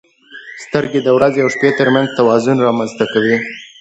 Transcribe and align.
•سترګې 0.63 0.99
د 1.03 1.09
ورځې 1.17 1.39
او 1.43 1.49
شپې 1.55 1.69
ترمنځ 1.79 2.07
توازن 2.19 2.57
رامنځته 2.67 3.05
کوي. 3.13 3.35